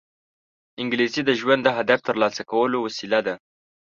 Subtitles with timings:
[0.81, 3.35] انګلیسي د ژوند د هدف ترلاسه کولو وسیله ده